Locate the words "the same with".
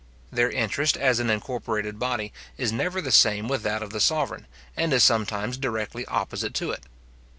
3.03-3.61